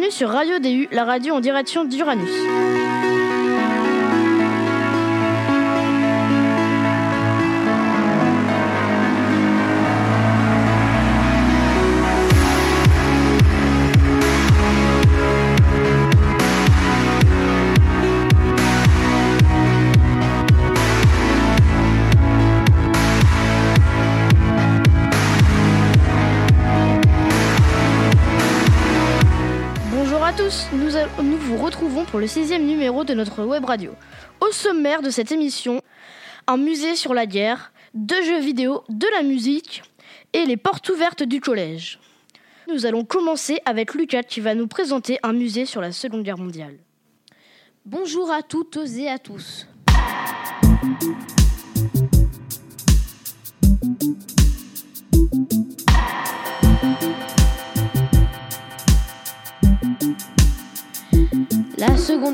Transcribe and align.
Bienvenue 0.00 0.16
sur 0.16 0.30
Radio 0.30 0.58
DU, 0.58 0.88
la 0.92 1.04
radio 1.04 1.34
en 1.34 1.40
direction 1.40 1.84
d'Uranus. 1.84 2.30
Pour 32.10 32.20
le 32.20 32.26
sixième 32.26 32.66
numéro 32.66 33.04
de 33.04 33.14
notre 33.14 33.42
web 33.44 33.64
radio. 33.64 33.92
Au 34.40 34.52
sommaire 34.52 35.00
de 35.00 35.08
cette 35.08 35.32
émission, 35.32 35.80
un 36.46 36.58
musée 36.58 36.94
sur 36.94 37.14
la 37.14 37.24
guerre, 37.24 37.72
deux 37.94 38.22
jeux 38.22 38.40
vidéo, 38.40 38.84
de 38.90 39.06
la 39.16 39.22
musique 39.22 39.82
et 40.34 40.44
les 40.44 40.58
portes 40.58 40.88
ouvertes 40.90 41.22
du 41.22 41.40
collège. 41.40 41.98
Nous 42.68 42.84
allons 42.84 43.04
commencer 43.04 43.60
avec 43.64 43.94
Lucas 43.94 44.24
qui 44.24 44.40
va 44.40 44.54
nous 44.54 44.66
présenter 44.66 45.18
un 45.22 45.32
musée 45.32 45.64
sur 45.64 45.80
la 45.80 45.90
Seconde 45.90 46.22
Guerre 46.22 46.38
mondiale. 46.38 46.76
Bonjour 47.86 48.30
à 48.30 48.42
toutes 48.42 48.78
et 48.98 49.08
à 49.08 49.18
tous. 49.18 49.66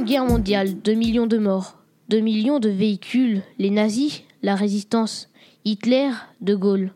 Guerre 0.06 0.24
mondiale, 0.24 0.80
2 0.84 0.94
millions 0.94 1.26
de 1.26 1.36
morts, 1.36 1.78
2 2.10 2.20
millions 2.20 2.60
de 2.60 2.68
véhicules, 2.68 3.42
les 3.58 3.70
nazis, 3.70 4.22
la 4.40 4.54
résistance, 4.54 5.30
Hitler, 5.64 6.10
De 6.40 6.54
Gaulle. 6.54 6.92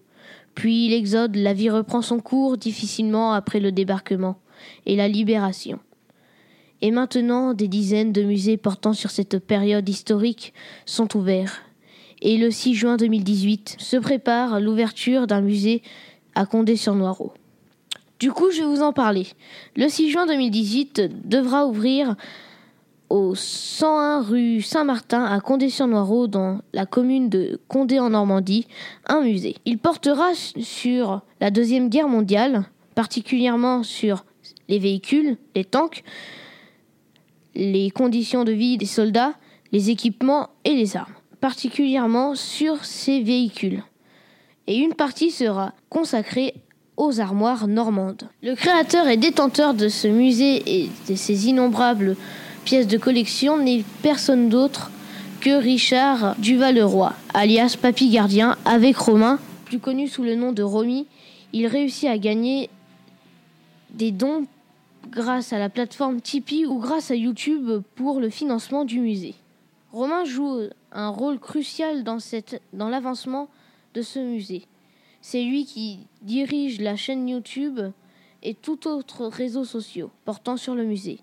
Puis 0.54 0.88
l'exode, 0.88 1.34
la 1.34 1.52
vie 1.52 1.70
reprend 1.70 2.02
son 2.02 2.20
cours 2.20 2.56
difficilement 2.56 3.32
après 3.32 3.58
le 3.58 3.72
débarquement 3.72 4.38
et 4.86 4.94
la 4.94 5.08
libération. 5.08 5.80
Et 6.82 6.92
maintenant, 6.92 7.52
des 7.52 7.66
dizaines 7.66 8.12
de 8.12 8.22
musées 8.22 8.56
portant 8.56 8.92
sur 8.92 9.10
cette 9.10 9.40
période 9.40 9.88
historique 9.88 10.54
sont 10.86 11.16
ouverts. 11.16 11.62
Et 12.22 12.36
le 12.36 12.52
6 12.52 12.74
juin 12.74 12.96
2018 12.96 13.74
se 13.80 13.96
prépare 13.96 14.60
l'ouverture 14.60 15.26
d'un 15.26 15.40
musée 15.40 15.82
à 16.36 16.46
Condé-sur-Noireau. 16.46 17.32
Du 18.20 18.30
coup, 18.30 18.52
je 18.52 18.60
vais 18.60 18.68
vous 18.68 18.82
en 18.82 18.92
parler. 18.92 19.26
Le 19.74 19.88
6 19.88 20.10
juin 20.10 20.26
2018 20.26 21.28
devra 21.28 21.66
ouvrir 21.66 22.14
au 23.10 23.34
101 23.34 24.22
rue 24.22 24.62
Saint-Martin 24.62 25.24
à 25.24 25.40
Condé-sur-Noireau 25.40 26.28
dans 26.28 26.60
la 26.72 26.86
commune 26.86 27.28
de 27.28 27.60
Condé 27.68 27.98
en 27.98 28.10
Normandie 28.10 28.66
un 29.06 29.20
musée. 29.20 29.56
Il 29.64 29.78
portera 29.78 30.32
sur 30.34 31.20
la 31.40 31.50
Deuxième 31.50 31.88
Guerre 31.88 32.08
mondiale, 32.08 32.64
particulièrement 32.94 33.82
sur 33.82 34.24
les 34.68 34.78
véhicules, 34.78 35.36
les 35.56 35.64
tanks, 35.64 36.04
les 37.56 37.90
conditions 37.90 38.44
de 38.44 38.52
vie 38.52 38.78
des 38.78 38.86
soldats, 38.86 39.34
les 39.72 39.90
équipements 39.90 40.48
et 40.64 40.74
les 40.74 40.96
armes, 40.96 41.12
particulièrement 41.40 42.36
sur 42.36 42.84
ces 42.84 43.20
véhicules. 43.20 43.82
Et 44.68 44.76
une 44.76 44.94
partie 44.94 45.32
sera 45.32 45.72
consacrée 45.88 46.54
aux 46.96 47.18
armoires 47.18 47.66
normandes. 47.66 48.28
Le 48.42 48.54
créateur 48.54 49.08
et 49.08 49.16
détenteur 49.16 49.74
de 49.74 49.88
ce 49.88 50.06
musée 50.06 50.62
et 50.66 50.90
de 51.08 51.16
ses 51.16 51.48
innombrables 51.48 52.16
pièces 52.64 52.86
de 52.86 52.98
collection 52.98 53.58
n'est 53.58 53.84
personne 54.02 54.48
d'autre 54.48 54.90
que 55.40 55.50
Richard 55.50 56.36
Duval-Leroy, 56.38 57.12
alias 57.32 57.76
Papy 57.80 58.10
Gardien, 58.10 58.56
avec 58.64 58.96
Romain, 58.96 59.38
plus 59.64 59.78
connu 59.78 60.08
sous 60.08 60.22
le 60.22 60.34
nom 60.34 60.52
de 60.52 60.62
Romy. 60.62 61.06
Il 61.52 61.66
réussit 61.66 62.08
à 62.08 62.18
gagner 62.18 62.68
des 63.90 64.10
dons 64.12 64.46
grâce 65.08 65.52
à 65.52 65.58
la 65.58 65.68
plateforme 65.68 66.20
Tipeee 66.20 66.66
ou 66.66 66.78
grâce 66.78 67.10
à 67.10 67.14
YouTube 67.14 67.82
pour 67.94 68.20
le 68.20 68.30
financement 68.30 68.84
du 68.84 69.00
musée. 69.00 69.34
Romain 69.92 70.24
joue 70.24 70.68
un 70.92 71.08
rôle 71.08 71.38
crucial 71.38 72.04
dans, 72.04 72.18
dans 72.72 72.88
l'avancement 72.88 73.48
de 73.94 74.02
ce 74.02 74.18
musée. 74.18 74.66
C'est 75.22 75.42
lui 75.42 75.64
qui 75.64 76.00
dirige 76.22 76.80
la 76.80 76.96
chaîne 76.96 77.28
YouTube 77.28 77.80
et 78.42 78.54
tout 78.54 78.86
autre 78.86 79.26
réseau 79.26 79.64
social 79.64 80.08
portant 80.24 80.56
sur 80.56 80.74
le 80.74 80.84
musée. 80.84 81.18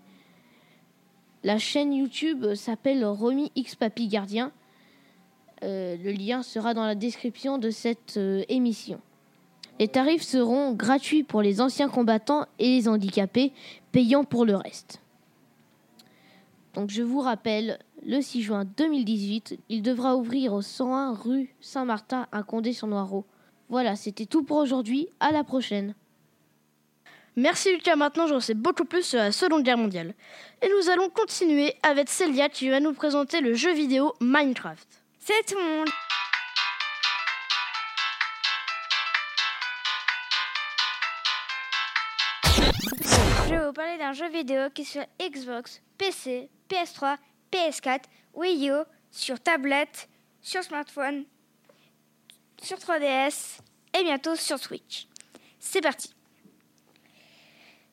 La 1.48 1.60
chaîne 1.60 1.94
YouTube 1.94 2.56
s'appelle 2.56 3.06
Romy 3.06 3.54
X 3.56 3.76
Papy 3.76 4.10
Gardien. 4.10 4.52
Euh, 5.64 5.96
le 5.96 6.12
lien 6.12 6.44
sera 6.44 6.74
dans 6.74 6.86
la 6.86 6.94
description 6.94 7.58
de 7.58 7.70
cette 7.70 8.18
euh, 8.18 8.44
émission. 8.50 9.00
Les 9.80 9.88
tarifs 9.88 10.24
seront 10.24 10.74
gratuits 10.74 11.24
pour 11.24 11.42
les 11.42 11.62
anciens 11.62 11.88
combattants 11.88 12.48
et 12.60 12.76
les 12.76 12.90
handicapés, 12.90 13.54
payants 13.94 14.26
pour 14.26 14.44
le 14.44 14.58
reste. 14.58 15.02
Donc 16.74 16.90
je 16.90 17.02
vous 17.02 17.22
rappelle, 17.22 17.80
le 18.06 18.20
6 18.20 18.42
juin 18.42 18.66
2018, 18.66 19.58
il 19.70 19.82
devra 19.82 20.18
ouvrir 20.18 20.52
au 20.52 20.62
101 20.62 21.14
rue 21.14 21.56
Saint-Martin 21.62 22.28
à 22.34 22.44
Condé-sur-Noireau. 22.44 23.24
Voilà, 23.70 23.96
c'était 23.96 24.26
tout 24.26 24.44
pour 24.44 24.58
aujourd'hui. 24.58 25.08
À 25.22 25.32
la 25.32 25.46
prochaine. 25.46 25.96
Merci 27.40 27.72
Lucas, 27.72 27.96
maintenant 27.96 28.26
j'en 28.26 28.40
sais 28.40 28.56
beaucoup 28.56 28.84
plus 28.84 29.04
sur 29.04 29.20
la 29.20 29.32
Seconde 29.32 29.62
Guerre 29.62 29.78
mondiale. 29.78 30.16
Et 30.64 30.70
nous 30.70 30.90
allons 30.90 31.08
continuer 31.12 31.76
avec 31.84 32.10
Celia 32.10 32.50
qui 32.50 32.68
va 32.68 32.80
nous 32.80 32.94
présenter 32.94 33.42
le 33.42 33.54
jeu 33.54 33.72
vidéo 33.74 34.16
Minecraft. 34.20 34.88
C'est 35.20 35.46
tout 35.46 35.56
le 35.56 35.64
monde. 35.64 35.88
Je 43.46 43.50
vais 43.52 43.68
vous 43.68 43.74
parler 43.74 44.00
d'un 44.00 44.14
jeu 44.14 44.30
vidéo 44.30 44.72
qui 44.74 44.82
est 44.82 44.86
sur 44.86 45.06
Xbox, 45.22 45.84
PC, 46.00 46.50
PS3, 46.68 47.18
PS4, 47.52 48.02
Wii 48.34 48.72
U, 48.72 48.82
sur 49.12 49.40
tablette, 49.40 50.10
sur 50.42 50.64
smartphone, 50.64 51.26
sur 52.64 52.78
3DS 52.78 53.60
et 53.96 54.04
bientôt 54.04 54.36
sur 54.36 54.58
Switch. 54.58 55.06
C'est 55.60 55.82
parti. 55.82 56.17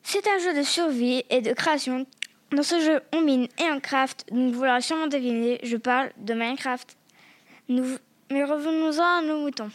C'est 0.07 0.27
un 0.27 0.37
jeu 0.37 0.55
de 0.55 0.61
survie 0.61 1.23
et 1.31 1.41
de 1.41 1.51
création. 1.53 2.05
Dans 2.51 2.61
ce 2.61 2.79
jeu, 2.79 3.01
on 3.11 3.21
mine 3.21 3.47
et 3.57 3.71
on 3.71 3.79
craft, 3.79 4.27
donc 4.31 4.53
vous 4.53 4.63
l'aurez 4.63 4.81
sûrement 4.81 5.07
deviné, 5.07 5.59
je 5.63 5.77
parle 5.77 6.11
de 6.19 6.35
Minecraft. 6.35 6.95
Nous, 7.69 7.97
mais 8.29 8.43
revenons-en 8.43 9.03
à 9.03 9.21
nos 9.23 9.39
moutons. 9.39 9.71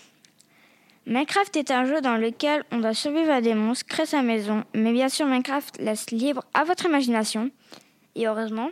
Minecraft 1.04 1.56
est 1.56 1.72
un 1.72 1.84
jeu 1.84 2.00
dans 2.00 2.16
lequel 2.16 2.62
on 2.70 2.78
doit 2.78 2.94
survivre 2.94 3.32
à 3.32 3.41
des 3.41 3.54
monstres, 3.54 3.86
créer 3.86 4.06
sa 4.06 4.22
maison, 4.22 4.62
mais 4.72 4.92
bien 4.92 5.08
sûr 5.08 5.26
Minecraft 5.26 5.78
laisse 5.80 6.12
libre 6.12 6.44
à 6.54 6.62
votre 6.62 6.86
imagination. 6.86 7.50
Et 8.14 8.28
heureusement, 8.28 8.70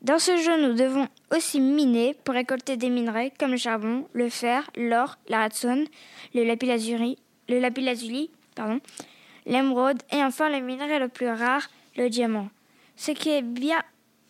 dans 0.00 0.18
ce 0.18 0.38
jeu 0.38 0.66
nous 0.66 0.74
devons 0.74 1.08
aussi 1.30 1.60
miner 1.60 2.16
pour 2.24 2.34
récolter 2.34 2.78
des 2.78 2.88
minerais 2.88 3.34
comme 3.38 3.50
le 3.50 3.58
charbon, 3.58 4.08
le 4.14 4.30
fer, 4.30 4.70
l'or, 4.78 5.18
la 5.28 5.42
redstone, 5.42 5.84
le 6.34 6.42
lapis 6.44 6.64
lazuli, 6.64 7.18
le 7.50 7.58
lapis 7.58 7.82
lazuli, 7.82 8.30
pardon, 8.54 8.80
l'émeraude 9.46 10.02
et 10.12 10.22
enfin 10.22 10.48
le 10.48 10.60
minerai 10.60 10.98
le 10.98 11.08
plus 11.08 11.28
rare, 11.28 11.68
le 11.96 12.08
diamant. 12.08 12.48
Ce 12.96 13.12
qui 13.12 13.30
est 13.30 13.42
bien, 13.42 13.82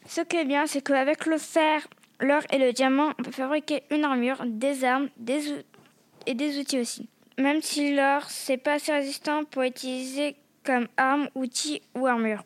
ce 0.07 0.21
qui 0.21 0.37
est 0.37 0.45
bien, 0.45 0.67
c'est 0.67 0.83
qu'avec 0.83 1.27
le 1.27 1.39
fer, 1.39 1.87
l'or 2.21 2.43
et 2.51 2.59
le 2.59 2.73
diamant, 2.73 3.13
on 3.19 3.23
peut 3.23 3.31
fabriquer 3.31 3.83
une 3.91 4.05
armure, 4.05 4.43
des 4.47 4.85
armes, 4.85 5.09
des 5.17 5.65
et 6.27 6.35
des 6.35 6.59
outils 6.59 6.81
aussi. 6.81 7.09
Même 7.39 7.63
si 7.63 7.95
l'or, 7.95 8.29
c'est 8.29 8.59
pas 8.59 8.75
assez 8.75 8.93
résistant 8.93 9.45
pour 9.45 9.63
utiliser 9.63 10.37
comme 10.65 10.89
arme, 10.97 11.29
outil 11.35 11.81
ou 11.95 12.07
armure. 12.07 12.43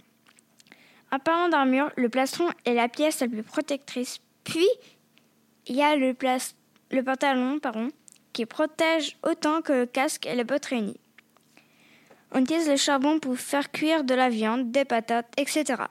En 1.10 1.18
parlant 1.18 1.48
d'armure, 1.48 1.90
le 1.96 2.08
plastron 2.08 2.48
est 2.64 2.74
la 2.74 2.88
pièce 2.88 3.20
la 3.20 3.28
plus 3.28 3.42
protectrice. 3.42 4.18
Puis, 4.44 4.68
il 5.66 5.76
y 5.76 5.82
a 5.82 5.96
le, 5.96 6.14
le 6.90 7.02
pantalon 7.02 7.58
pardon, 7.58 7.88
qui 8.32 8.46
protège 8.46 9.16
autant 9.22 9.62
que 9.62 9.72
le 9.72 9.86
casque 9.86 10.26
et 10.26 10.34
les 10.34 10.44
bottes 10.44 10.66
réunies. 10.66 11.00
On 12.36 12.40
utilise 12.40 12.68
le 12.68 12.76
charbon 12.76 13.20
pour 13.20 13.38
faire 13.38 13.70
cuire 13.70 14.02
de 14.02 14.12
la 14.12 14.28
viande, 14.28 14.72
des 14.72 14.84
patates, 14.84 15.32
etc. 15.36 15.84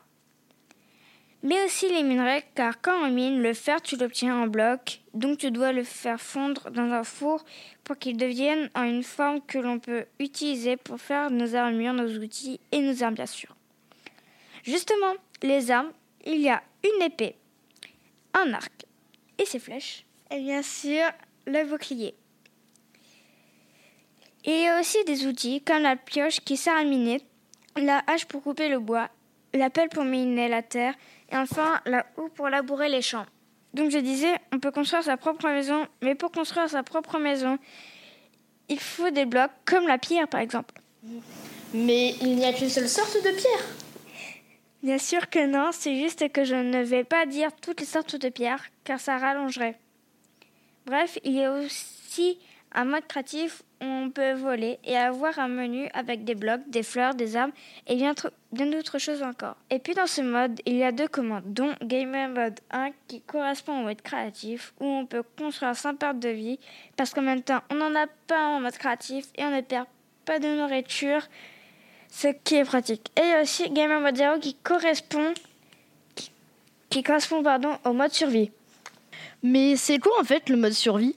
Mais 1.41 1.63
aussi 1.63 1.87
les 1.87 2.03
minerais, 2.03 2.43
car 2.53 2.81
quand 2.81 3.05
on 3.05 3.09
mine, 3.09 3.41
le 3.41 3.53
fer, 3.53 3.81
tu 3.81 3.95
l'obtiens 3.95 4.35
en 4.35 4.47
bloc, 4.47 5.01
donc 5.13 5.37
tu 5.37 5.51
dois 5.51 5.71
le 5.71 5.83
faire 5.83 6.19
fondre 6.19 6.69
dans 6.69 6.91
un 6.91 7.05
four 7.05 7.45
pour 7.85 7.97
qu'il 7.97 8.17
devienne 8.17 8.69
en 8.75 8.83
une 8.83 9.03
forme 9.03 9.39
que 9.41 9.57
l'on 9.57 9.79
peut 9.79 10.05
utiliser 10.19 10.75
pour 10.75 10.99
faire 10.99 11.31
nos 11.31 11.55
armures, 11.55 11.93
nos 11.93 12.09
outils 12.17 12.59
et 12.73 12.81
nos 12.81 13.03
armes, 13.03 13.15
bien 13.15 13.25
sûr. 13.25 13.55
Justement, 14.63 15.13
les 15.41 15.71
armes, 15.71 15.93
il 16.25 16.41
y 16.41 16.49
a 16.49 16.61
une 16.83 17.03
épée, 17.03 17.35
un 18.33 18.53
arc 18.53 18.85
et 19.37 19.45
ses 19.45 19.59
flèches, 19.59 20.05
et 20.29 20.39
bien 20.39 20.61
sûr 20.61 21.03
le 21.45 21.65
bouclier. 21.69 22.15
Et 24.45 24.51
il 24.51 24.61
y 24.61 24.67
a 24.67 24.79
aussi 24.79 25.03
des 25.05 25.25
outils 25.25 25.61
comme 25.61 25.83
la 25.83 25.95
pioche 25.95 26.39
qui 26.41 26.57
sert 26.57 26.75
à 26.75 26.83
miner, 26.83 27.21
la 27.75 28.03
hache 28.07 28.25
pour 28.25 28.43
couper 28.43 28.69
le 28.69 28.79
bois 28.79 29.09
la 29.53 29.69
pelle 29.69 29.89
pour 29.89 30.03
miner 30.03 30.49
la 30.49 30.61
terre 30.61 30.95
et 31.31 31.37
enfin 31.37 31.79
la 31.85 32.05
houe 32.17 32.29
pour 32.29 32.49
labourer 32.49 32.89
les 32.89 33.01
champs. 33.01 33.25
Donc 33.73 33.91
je 33.91 33.97
disais, 33.97 34.33
on 34.51 34.59
peut 34.59 34.71
construire 34.71 35.03
sa 35.03 35.17
propre 35.17 35.47
maison, 35.47 35.87
mais 36.01 36.15
pour 36.15 36.31
construire 36.31 36.69
sa 36.69 36.83
propre 36.83 37.17
maison, 37.17 37.57
il 38.69 38.79
faut 38.79 39.09
des 39.09 39.25
blocs 39.25 39.51
comme 39.65 39.87
la 39.87 39.97
pierre 39.97 40.27
par 40.27 40.41
exemple. 40.41 40.75
Mais 41.73 42.15
il 42.21 42.35
n'y 42.35 42.45
a 42.45 42.53
qu'une 42.53 42.69
seule 42.69 42.89
sorte 42.89 43.15
de 43.15 43.31
pierre. 43.31 43.65
Bien 44.83 44.97
sûr 44.97 45.29
que 45.29 45.45
non, 45.45 45.69
c'est 45.71 45.95
juste 45.95 46.31
que 46.31 46.43
je 46.43 46.55
ne 46.55 46.83
vais 46.83 47.03
pas 47.03 47.25
dire 47.25 47.49
toutes 47.61 47.79
les 47.79 47.85
sortes 47.85 48.15
de 48.15 48.29
pierres, 48.29 48.63
car 48.83 48.99
ça 48.99 49.17
rallongerait. 49.17 49.79
Bref, 50.85 51.17
il 51.23 51.33
y 51.33 51.43
a 51.43 51.53
aussi 51.53 52.37
un 52.73 52.85
mode 52.85 53.07
créatif 53.07 53.63
on 53.83 54.09
peut 54.09 54.33
voler 54.33 54.79
et 54.83 54.95
avoir 54.95 55.37
un 55.39 55.47
menu 55.47 55.89
avec 55.93 56.23
des 56.23 56.35
blocs, 56.35 56.61
des 56.67 56.83
fleurs, 56.83 57.15
des 57.15 57.35
arbres 57.35 57.53
et 57.87 57.95
bien, 57.95 58.13
d'autres 58.51 58.97
choses 58.97 59.21
encore. 59.21 59.55
Et 59.69 59.79
puis 59.79 59.93
dans 59.93 60.07
ce 60.07 60.21
mode, 60.21 60.59
il 60.65 60.75
y 60.75 60.83
a 60.83 60.91
deux 60.91 61.07
commandes, 61.07 61.43
dont 61.45 61.73
Gamer 61.81 62.29
Mode 62.29 62.59
1 62.71 62.91
qui 63.07 63.21
correspond 63.21 63.81
au 63.81 63.83
mode 63.83 64.01
créatif 64.01 64.73
où 64.79 64.85
on 64.85 65.05
peut 65.05 65.23
construire 65.37 65.75
sans 65.75 65.95
perte 65.95 66.19
de 66.19 66.29
vie 66.29 66.59
parce 66.95 67.13
qu'en 67.13 67.21
même 67.21 67.41
temps, 67.41 67.61
on 67.69 67.75
n'en 67.75 67.95
a 67.95 68.07
pas 68.27 68.47
en 68.47 68.61
mode 68.61 68.77
créatif 68.77 69.25
et 69.37 69.43
on 69.43 69.51
ne 69.51 69.61
perd 69.61 69.87
pas 70.25 70.39
de 70.39 70.47
nourriture, 70.47 71.21
ce 72.09 72.29
qui 72.43 72.55
est 72.55 72.65
pratique. 72.65 73.11
Et 73.17 73.21
il 73.21 73.29
y 73.29 73.33
a 73.33 73.41
aussi 73.41 73.69
Gamer 73.69 73.99
Mode 73.99 74.15
0 74.15 74.39
qui 74.39 74.55
correspond, 74.55 75.33
qui, 76.15 76.31
qui 76.89 77.03
correspond 77.03 77.43
au 77.83 77.93
mode 77.93 78.11
survie. 78.11 78.51
Mais 79.41 79.75
c'est 79.75 79.99
quoi 79.99 80.13
en 80.21 80.23
fait 80.23 80.47
le 80.47 80.55
mode 80.55 80.71
survie? 80.71 81.15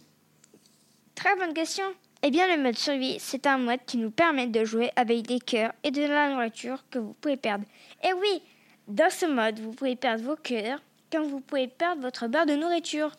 Très 1.17 1.35
bonne 1.35 1.55
question. 1.55 1.87
Eh 2.23 2.31
bien, 2.31 2.55
le 2.55 2.63
mode 2.63 2.77
survie, 2.77 3.17
c'est 3.19 3.47
un 3.47 3.57
mode 3.57 3.81
qui 3.87 3.97
nous 3.97 4.11
permet 4.11 4.47
de 4.47 4.65
jouer 4.65 4.91
avec 4.97 5.23
des 5.23 5.41
cœurs 5.41 5.73
et 5.83 5.91
de 5.91 6.03
la 6.03 6.29
nourriture 6.29 6.85
que 6.91 6.99
vous 6.99 7.15
pouvez 7.15 7.39
perdre. 7.39 7.65
Et 8.05 8.13
oui, 8.13 8.43
dans 8.87 9.11
ce 9.11 9.25
mode, 9.25 9.59
vous 9.59 9.73
pouvez 9.73 9.97
perdre 9.97 10.23
vos 10.23 10.37
cœurs, 10.37 10.81
comme 11.11 11.25
vous 11.25 11.41
pouvez 11.41 11.69
perdre 11.69 12.03
votre 12.03 12.29
barre 12.29 12.45
de 12.45 12.55
nourriture. 12.55 13.11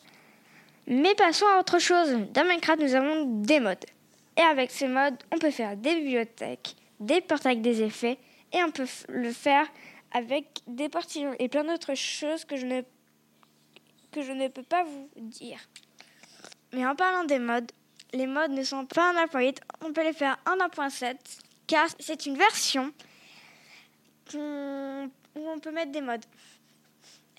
Mais 0.86 1.16
passons 1.16 1.48
à 1.48 1.60
autre 1.60 1.80
chose. 1.80 2.10
Dans 2.34 2.44
Minecraft, 2.44 2.80
nous 2.80 2.94
avons 2.94 3.26
des 3.42 3.60
modes. 3.60 3.86
Et 4.38 4.42
avec 4.42 4.70
ces 4.70 4.88
modes, 4.88 5.18
on 5.34 5.40
peut 5.40 5.52
faire 5.52 5.76
des 5.76 5.96
bibliothèques, 5.96 6.76
des 7.00 7.22
portes 7.22 7.48
avec 7.48 7.62
des 7.62 7.82
effets, 7.82 8.20
et 8.54 8.64
on 8.64 8.70
peut 8.70 8.88
le 9.10 9.32
faire 9.32 9.66
avec 10.12 10.46
des 10.68 10.88
portillons 10.88 11.34
et 11.40 11.50
plein 11.50 11.64
d'autres 11.64 11.96
choses 11.96 12.46
que 12.46 12.56
je 12.58 12.66
ne 12.66 14.48
peux 14.50 14.64
pas 14.64 14.84
vous 14.84 15.10
dire. 15.16 15.60
Mais 16.74 16.86
en 16.86 16.96
parlant 16.96 17.24
des 17.24 17.40
modes, 17.40 17.72
les 18.14 18.28
modes 18.28 18.52
ne 18.52 18.64
sont 18.64 18.86
pas 18.86 19.12
en 19.12 19.26
1.8, 19.26 19.58
on 19.86 19.94
peut 19.94 20.04
les 20.04 20.14
faire 20.14 20.38
en 20.46 20.58
1.7 20.58 21.16
car 21.68 21.88
c'est 22.00 22.26
une 22.26 22.38
version 22.38 22.92
où 24.34 24.40
on 25.36 25.60
peut 25.60 25.72
mettre 25.72 25.92
des 25.92 26.02
modes. 26.02 26.24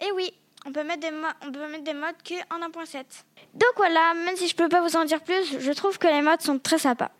Et 0.01 0.13
oui, 0.13 0.33
on 0.67 0.73
peut 0.73 0.85
mettre 0.85 1.01
des, 1.01 1.13
on 1.47 1.53
peut 1.53 1.69
mettre 1.69 1.85
des 1.85 1.95
modes 1.95 2.23
que 2.25 2.35
en 2.55 2.61
1.7. 2.69 3.05
Donc 3.55 3.73
voilà, 3.77 4.15
même 4.15 4.37
si 4.37 4.49
je 4.49 4.55
peux 4.55 4.69
pas 4.69 4.81
vous 4.81 4.97
en 4.97 5.05
dire 5.05 5.23
plus, 5.23 5.59
je 5.59 5.73
trouve 5.73 5.99
que 5.99 6.07
les 6.07 6.23
modes 6.23 6.43
sont 6.43 6.59
très 6.59 6.79
sympas. 6.79 7.11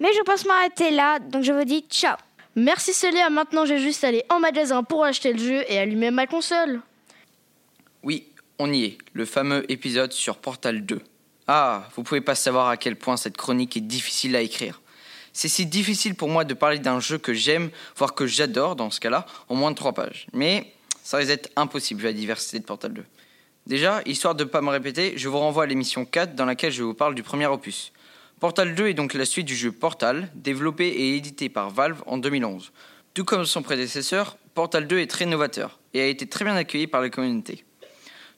Mais 0.00 0.12
je 0.14 0.22
pense 0.22 0.44
m'arrêter 0.44 0.90
là, 0.90 1.18
donc 1.18 1.42
je 1.42 1.52
vous 1.52 1.64
dis 1.64 1.84
ciao. 1.88 2.16
Merci 2.54 2.94
Célia, 2.94 3.28
maintenant 3.28 3.66
j'ai 3.66 3.78
juste 3.78 4.04
à 4.04 4.08
aller 4.08 4.24
en 4.30 4.40
magasin 4.40 4.82
pour 4.82 5.04
acheter 5.04 5.32
le 5.32 5.38
jeu 5.38 5.64
et 5.68 5.78
allumer 5.78 6.10
ma 6.10 6.26
console. 6.26 6.80
Oui, 8.02 8.28
on 8.58 8.72
y 8.72 8.84
est, 8.84 8.98
le 9.12 9.24
fameux 9.24 9.70
épisode 9.70 10.12
sur 10.12 10.38
Portal 10.38 10.84
2. 10.84 11.00
Ah, 11.48 11.88
vous 11.94 12.02
pouvez 12.02 12.20
pas 12.20 12.34
savoir 12.34 12.68
à 12.68 12.76
quel 12.76 12.96
point 12.96 13.16
cette 13.16 13.36
chronique 13.36 13.76
est 13.76 13.80
difficile 13.80 14.34
à 14.34 14.40
écrire. 14.40 14.80
C'est 15.32 15.48
si 15.48 15.66
difficile 15.66 16.14
pour 16.14 16.28
moi 16.28 16.44
de 16.44 16.54
parler 16.54 16.78
d'un 16.78 16.98
jeu 16.98 17.18
que 17.18 17.34
j'aime, 17.34 17.70
voire 17.96 18.14
que 18.14 18.26
j'adore 18.26 18.74
dans 18.74 18.90
ce 18.90 19.00
cas-là, 19.00 19.26
en 19.48 19.54
moins 19.54 19.70
de 19.70 19.76
trois 19.76 19.92
pages. 19.92 20.26
Mais 20.32 20.72
ça 21.02 21.18
risque 21.18 21.28
d'être 21.28 21.50
impossible 21.54 22.00
vu 22.00 22.06
la 22.06 22.12
diversité 22.12 22.58
de 22.58 22.64
Portal 22.64 22.94
2. 22.94 23.04
Déjà, 23.66 24.00
histoire 24.06 24.34
de 24.34 24.44
ne 24.44 24.48
pas 24.48 24.60
me 24.60 24.70
répéter, 24.70 25.14
je 25.16 25.28
vous 25.28 25.38
renvoie 25.38 25.64
à 25.64 25.66
l'émission 25.66 26.04
4 26.04 26.34
dans 26.34 26.46
laquelle 26.46 26.72
je 26.72 26.82
vous 26.82 26.94
parle 26.94 27.14
du 27.14 27.22
premier 27.22 27.46
opus. 27.46 27.92
Portal 28.40 28.74
2 28.74 28.88
est 28.88 28.94
donc 28.94 29.14
la 29.14 29.24
suite 29.24 29.46
du 29.46 29.54
jeu 29.54 29.72
Portal, 29.72 30.30
développé 30.34 30.86
et 30.86 31.16
édité 31.16 31.48
par 31.48 31.70
Valve 31.70 32.02
en 32.06 32.18
2011. 32.18 32.72
Tout 33.14 33.24
comme 33.24 33.44
son 33.44 33.62
prédécesseur, 33.62 34.36
Portal 34.54 34.86
2 34.86 34.98
est 34.98 35.06
très 35.06 35.26
novateur 35.26 35.78
et 35.94 36.00
a 36.00 36.06
été 36.06 36.26
très 36.26 36.44
bien 36.44 36.56
accueilli 36.56 36.86
par 36.86 37.02
la 37.02 37.10
communauté. 37.10 37.64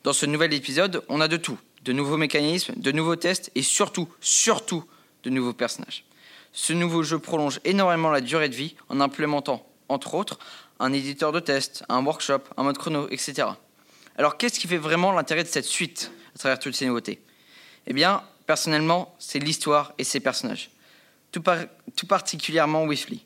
Dans 0.05 0.13
ce 0.13 0.27
nouvel 0.27 0.53
épisode, 0.53 1.03
on 1.09 1.21
a 1.21 1.29
de 1.29 1.37
tout 1.37 1.59
de 1.85 1.93
nouveaux 1.93 2.17
mécanismes, 2.17 2.75
de 2.77 2.93
nouveaux 2.93 3.17
tests 3.17 3.51
et 3.55 3.63
surtout, 3.63 4.09
surtout, 4.21 4.85
de 5.23 5.31
nouveaux 5.31 5.53
personnages. 5.53 6.05
Ce 6.53 6.73
nouveau 6.73 7.03
jeu 7.03 7.19
prolonge 7.19 7.61
énormément 7.65 8.11
la 8.11 8.21
durée 8.21 8.49
de 8.49 8.55
vie 8.55 8.75
en 8.89 9.01
implémentant, 9.01 9.67
entre 9.89 10.15
autres, 10.15 10.39
un 10.81 10.93
éditeur 10.93 11.33
de 11.33 11.41
test, 11.41 11.85
un 11.89 12.05
workshop, 12.05 12.41
un 12.57 12.63
mode 12.63 12.79
chrono, 12.79 13.09
etc. 13.11 13.49
Alors 14.17 14.37
qu'est-ce 14.37 14.59
qui 14.59 14.67
fait 14.67 14.79
vraiment 14.79 15.13
l'intérêt 15.13 15.45
de 15.45 15.49
cette 15.49 15.65
suite 15.65 16.11
à 16.35 16.39
travers 16.39 16.59
toutes 16.59 16.75
ces 16.75 16.87
nouveautés? 16.87 17.21
Eh 17.87 17.93
bien, 17.93 18.23
personnellement, 18.47 19.15
c'est 19.19 19.39
l'histoire 19.39 19.93
et 19.99 20.05
ses 20.05 20.21
personnages. 20.21 20.71
Tout, 21.33 21.43
particulièrement 22.07 22.85
Wifley. 22.85 23.21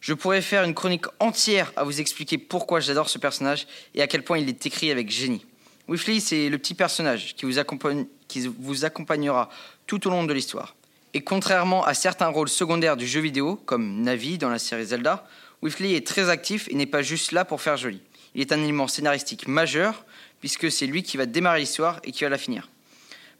Je 0.00 0.12
pourrais 0.12 0.42
faire 0.42 0.64
une 0.64 0.74
chronique 0.74 1.06
entière 1.20 1.72
à 1.76 1.84
vous 1.84 2.00
expliquer 2.00 2.38
pourquoi 2.38 2.80
j'adore 2.80 3.08
ce 3.08 3.18
personnage 3.18 3.66
et 3.94 4.02
à 4.02 4.06
quel 4.06 4.22
point 4.22 4.38
il 4.38 4.48
est 4.48 4.66
écrit 4.66 4.90
avec 4.90 5.10
génie. 5.10 5.46
Wifley, 5.88 6.20
c'est 6.20 6.48
le 6.48 6.58
petit 6.58 6.74
personnage 6.74 7.34
qui 7.36 7.46
vous, 7.46 8.84
accompagnera 8.84 9.50
tout 9.86 10.06
au 10.06 10.10
long 10.10 10.24
de 10.24 10.32
l'histoire. 10.32 10.74
Et 11.12 11.20
contrairement 11.20 11.84
à 11.84 11.94
certains 11.94 12.28
rôles 12.28 12.48
secondaires 12.48 12.96
du 12.96 13.06
jeu 13.06 13.20
vidéo, 13.20 13.56
comme 13.66 14.02
Navi 14.02 14.38
dans 14.38 14.48
la 14.48 14.58
série 14.58 14.86
Zelda, 14.86 15.26
Wifley 15.62 15.94
est 15.94 16.06
très 16.06 16.30
actif 16.30 16.68
et 16.70 16.74
n'est 16.74 16.86
pas 16.86 17.02
juste 17.02 17.32
là 17.32 17.44
pour 17.44 17.60
faire 17.60 17.76
joli. 17.76 18.00
Il 18.34 18.40
est 18.40 18.52
un 18.52 18.62
élément 18.62 18.88
scénaristique 18.88 19.46
majeur, 19.46 20.04
puisque 20.40 20.70
c'est 20.70 20.86
lui 20.86 21.02
qui 21.02 21.16
va 21.16 21.26
démarrer 21.26 21.60
l'histoire 21.60 22.00
et 22.02 22.12
qui 22.12 22.24
va 22.24 22.30
la 22.30 22.38
finir. 22.38 22.68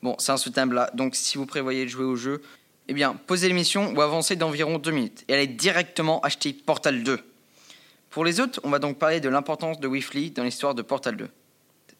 Bon, 0.02 0.14
c'est 0.18 0.32
insoutenable 0.32 0.74
là, 0.76 0.90
donc 0.94 1.16
si 1.16 1.38
vous 1.38 1.46
prévoyez 1.46 1.84
de 1.84 1.90
jouer 1.90 2.04
au 2.04 2.16
jeu, 2.16 2.42
eh 2.88 2.92
bien, 2.92 3.18
posez 3.26 3.48
l'émission 3.48 3.92
ou 3.94 4.00
avancez 4.02 4.36
d'environ 4.36 4.78
2 4.78 4.90
minutes 4.90 5.24
et 5.28 5.34
allez 5.34 5.46
directement 5.46 6.20
acheter 6.20 6.52
Portal 6.52 7.02
2. 7.02 7.18
Pour 8.10 8.24
les 8.24 8.38
autres, 8.38 8.60
on 8.62 8.70
va 8.70 8.78
donc 8.78 8.98
parler 8.98 9.20
de 9.20 9.28
l'importance 9.30 9.80
de 9.80 9.88
Wifley 9.88 10.30
dans 10.30 10.44
l'histoire 10.44 10.74
de 10.74 10.82
Portal 10.82 11.16
2. 11.16 11.28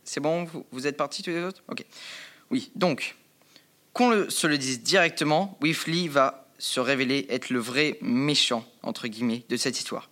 C'est 0.05 0.21
bon 0.21 0.47
vous, 0.71 0.87
êtes 0.87 0.97
partis 0.97 1.23
tous 1.23 1.31
les 1.31 1.43
autres 1.43 1.63
Ok. 1.69 1.85
Oui, 2.51 2.71
donc, 2.75 3.17
qu'on 3.93 4.29
se 4.29 4.47
le 4.47 4.59
dise 4.59 4.83
directement, 4.83 5.59
Wifley 5.63 6.09
va 6.09 6.47
se 6.59 6.81
révéler 6.81 7.27
être 7.31 7.51
le 7.51 7.59
vrai 7.59 7.99
méchant, 8.01 8.65
entre 8.83 9.09
guillemets, 9.09 9.45
de 9.49 9.57
cette 9.57 9.79
histoire. 9.79 10.11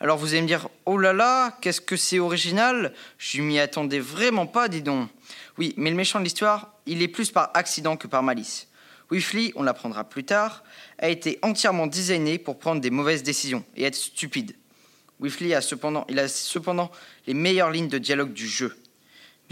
Alors 0.00 0.18
vous 0.18 0.32
allez 0.32 0.42
me 0.42 0.46
dire, 0.48 0.68
oh 0.84 0.98
là 0.98 1.12
là, 1.12 1.56
qu'est-ce 1.60 1.80
que 1.80 1.96
c'est 1.96 2.18
original? 2.18 2.92
Je 3.18 3.40
m'y 3.40 3.60
attendais 3.60 4.00
vraiment 4.00 4.46
pas, 4.46 4.68
dis 4.68 4.82
donc. 4.82 5.08
Oui, 5.58 5.74
mais 5.76 5.90
le 5.90 5.96
méchant 5.96 6.18
de 6.18 6.24
l'histoire, 6.24 6.74
il 6.86 7.02
est 7.02 7.08
plus 7.08 7.30
par 7.30 7.50
accident 7.54 7.96
que 7.96 8.08
par 8.08 8.22
malice. 8.22 8.68
Wifley, 9.12 9.52
on 9.54 9.62
l'apprendra 9.62 10.04
plus 10.04 10.24
tard, 10.24 10.64
a 10.98 11.08
été 11.08 11.38
entièrement 11.42 11.86
designé 11.86 12.38
pour 12.38 12.58
prendre 12.58 12.80
des 12.80 12.90
mauvaises 12.90 13.22
décisions 13.22 13.64
et 13.76 13.84
être 13.84 13.94
stupide. 13.94 14.56
Wifley 15.20 15.54
a 15.54 15.60
cependant, 15.60 16.04
il 16.08 16.18
a 16.18 16.26
cependant 16.26 16.90
les 17.26 17.34
meilleures 17.34 17.70
lignes 17.70 17.88
de 17.88 17.98
dialogue 17.98 18.32
du 18.32 18.48
jeu. 18.48 18.76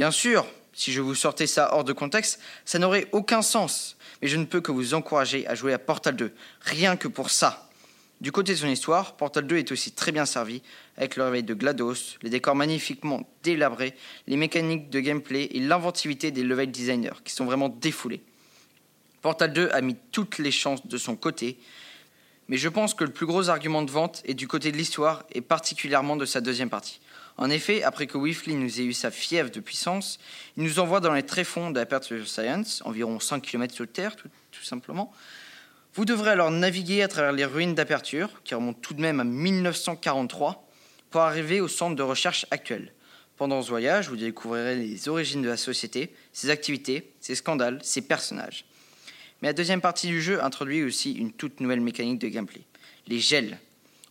Bien 0.01 0.11
sûr, 0.11 0.47
si 0.73 0.93
je 0.93 1.03
vous 1.03 1.15
sortais 1.15 1.47
ça 1.47 1.75
hors 1.75 1.85
de 1.85 1.93
contexte, 1.93 2.41
ça 2.65 2.79
n'aurait 2.79 3.07
aucun 3.13 3.43
sens. 3.43 3.99
Mais 4.23 4.29
je 4.29 4.39
ne 4.39 4.47
peux 4.47 4.63
que 4.63 4.73
vous 4.73 4.95
encourager 4.95 5.47
à 5.47 5.55
jouer 5.55 5.75
à 5.75 5.79
Portal 5.79 6.17
2, 6.17 6.33
rien 6.63 6.97
que 6.97 7.07
pour 7.07 7.29
ça. 7.29 7.69
Du 8.23 8.33
côté 8.33 8.53
de 8.53 8.57
son 8.57 8.69
histoire, 8.69 9.15
Portal 9.19 9.47
2 9.47 9.59
est 9.59 9.73
aussi 9.73 9.93
très 9.93 10.11
bien 10.11 10.25
servi, 10.25 10.63
avec 10.97 11.17
le 11.17 11.25
réveil 11.25 11.43
de 11.43 11.53
GLaDOS, 11.53 12.17
les 12.23 12.31
décors 12.31 12.55
magnifiquement 12.55 13.29
délabrés, 13.43 13.95
les 14.27 14.39
mécaniques 14.39 14.89
de 14.89 15.01
gameplay 15.01 15.51
et 15.51 15.61
l'inventivité 15.61 16.31
des 16.31 16.45
level 16.45 16.71
designers, 16.71 17.21
qui 17.23 17.35
sont 17.35 17.45
vraiment 17.45 17.69
défoulés. 17.69 18.23
Portal 19.21 19.53
2 19.53 19.69
a 19.71 19.83
mis 19.83 19.97
toutes 20.13 20.39
les 20.39 20.51
chances 20.51 20.87
de 20.87 20.97
son 20.97 21.15
côté, 21.15 21.59
mais 22.49 22.57
je 22.57 22.71
pense 22.71 22.95
que 22.95 23.05
le 23.05 23.13
plus 23.13 23.27
gros 23.27 23.51
argument 23.51 23.83
de 23.83 23.91
vente 23.91 24.23
est 24.25 24.33
du 24.33 24.49
côté 24.49 24.73
de 24.73 24.79
l'histoire 24.79 25.25
et 25.33 25.43
particulièrement 25.43 26.17
de 26.17 26.25
sa 26.25 26.41
deuxième 26.41 26.71
partie. 26.71 27.03
En 27.41 27.49
effet, 27.49 27.83
après 27.83 28.07
que 28.07 28.19
Wifley 28.19 28.53
nous 28.53 28.83
ait 28.83 28.85
eu 28.85 28.93
sa 28.93 29.11
fièvre 29.11 29.51
de 29.51 29.61
puissance, 29.61 30.19
il 30.59 30.63
nous 30.63 30.79
envoie 30.79 31.01
dans 31.01 31.15
les 31.15 31.23
tréfonds 31.23 31.71
d'Aperture 31.71 32.29
Science, 32.29 32.83
environ 32.85 33.19
100 33.19 33.41
km 33.41 33.75
sous 33.75 33.87
terre, 33.87 34.15
tout, 34.15 34.29
simplement. 34.63 35.11
Vous 35.95 36.05
devrez 36.05 36.33
alors 36.33 36.51
naviguer 36.51 37.03
à 37.03 37.09
travers 37.09 37.33
les 37.33 37.47
ruines 37.47 37.75
d'Aperture, 37.75 38.43
qui 38.45 38.55
remontent 38.55 38.81
tout 38.83 38.93
de 38.93 39.01
même 39.01 39.21
à 39.21 39.25
1943, 39.25 40.69
pour 41.09 41.23
arriver 41.23 41.63
au 41.63 41.67
centre 41.67 41.97
de 41.97 42.03
recherche 42.03 42.45
actuel. 42.51 42.93
Pendant 43.39 43.63
ce 43.63 43.71
voyage, 43.71 44.11
vous 44.11 44.17
découvrirez 44.17 44.77
les 44.77 45.09
origines 45.09 45.41
de 45.41 45.49
la 45.49 45.57
société, 45.57 46.13
ses 46.35 46.51
activités, 46.51 47.11
ses 47.21 47.35
scandales, 47.35 47.79
ses 47.83 48.03
personnages. 48.03 48.67
Mais 49.41 49.49
la 49.49 49.55
deuxième 49.55 49.81
partie 49.81 50.09
du 50.09 50.21
jeu 50.21 50.45
introduit 50.45 50.83
aussi 50.83 51.13
une 51.13 51.33
toute 51.33 51.61
nouvelle 51.61 51.81
mécanique 51.81 52.19
de 52.19 52.29
gameplay, 52.29 52.61
les 53.07 53.19
gels. 53.19 53.59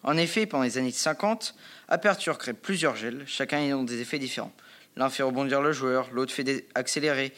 En 0.04 0.18
effet, 0.18 0.46
pendant 0.46 0.64
les 0.64 0.78
années 0.78 0.92
50, 0.92 1.56
Aperture 1.88 2.38
crée 2.38 2.54
plusieurs 2.54 2.96
gels, 2.96 3.24
chacun 3.28 3.60
ayant 3.60 3.84
des 3.84 4.02
effets 4.02 4.20
différents. 4.20 4.54
L'un 4.96 5.10
fait 5.10 5.24
rebondir 5.24 5.62
le 5.62 5.72
joueur, 5.72 6.10
l'autre 6.12 6.34
fait 6.34 6.66
accélérer, 6.76 7.34